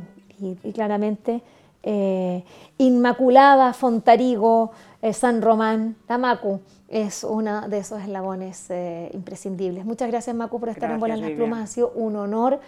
[0.73, 1.41] claramente
[1.83, 2.43] eh,
[2.79, 9.85] Inmaculada, Fontarigo, eh, San Román, Tamacu es uno de esos eslabones eh, imprescindibles.
[9.85, 12.59] Muchas gracias Macu por estar en Buenas las Plumas, ha sido un honor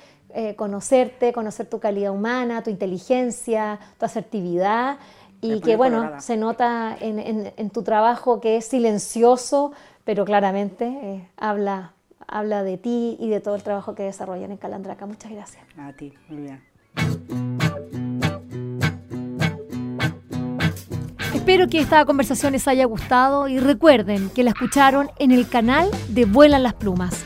[0.55, 4.97] conocerte, conocer tu calidad humana, tu inteligencia, tu asertividad
[5.41, 9.71] y que bueno, se nota en, tu trabajo que es silencioso,
[10.03, 11.93] pero claramente eh, habla,
[12.27, 15.05] habla de ti y de todo el trabajo que desarrollan en Calandraca.
[15.05, 15.63] Muchas gracias.
[15.77, 16.61] A ti, muy bien.
[21.33, 25.89] Espero que esta conversación les haya gustado y recuerden que la escucharon en el canal
[26.09, 27.25] de Vuelan las Plumas